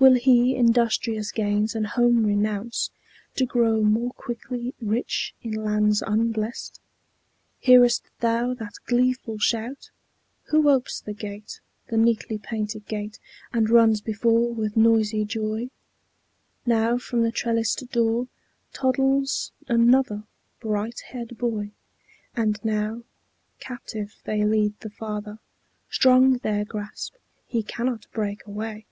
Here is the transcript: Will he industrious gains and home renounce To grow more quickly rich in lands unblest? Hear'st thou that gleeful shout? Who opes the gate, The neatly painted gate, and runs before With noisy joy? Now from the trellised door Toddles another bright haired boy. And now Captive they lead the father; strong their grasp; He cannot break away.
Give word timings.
Will 0.00 0.14
he 0.14 0.54
industrious 0.54 1.32
gains 1.32 1.74
and 1.74 1.84
home 1.84 2.24
renounce 2.24 2.92
To 3.34 3.44
grow 3.44 3.82
more 3.82 4.12
quickly 4.12 4.72
rich 4.80 5.34
in 5.42 5.50
lands 5.50 6.04
unblest? 6.06 6.78
Hear'st 7.58 8.04
thou 8.20 8.54
that 8.54 8.74
gleeful 8.86 9.38
shout? 9.40 9.90
Who 10.50 10.70
opes 10.70 11.00
the 11.00 11.14
gate, 11.14 11.58
The 11.88 11.96
neatly 11.96 12.38
painted 12.38 12.86
gate, 12.86 13.18
and 13.52 13.68
runs 13.68 14.00
before 14.00 14.54
With 14.54 14.76
noisy 14.76 15.24
joy? 15.24 15.68
Now 16.64 16.96
from 16.98 17.22
the 17.24 17.32
trellised 17.32 17.90
door 17.90 18.28
Toddles 18.72 19.50
another 19.66 20.22
bright 20.60 21.00
haired 21.08 21.36
boy. 21.38 21.72
And 22.36 22.64
now 22.64 23.02
Captive 23.58 24.14
they 24.22 24.44
lead 24.44 24.78
the 24.78 24.90
father; 24.90 25.40
strong 25.90 26.34
their 26.38 26.64
grasp; 26.64 27.16
He 27.48 27.64
cannot 27.64 28.06
break 28.12 28.46
away. 28.46 28.84